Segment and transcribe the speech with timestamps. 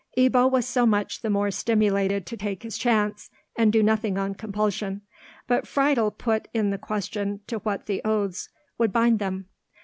[0.17, 4.33] Ebbo was so much the more stimulated to take his chance, and do nothing on
[4.33, 5.01] compulsion;
[5.45, 9.45] but Friedel put in the question to what the oaths would bind them.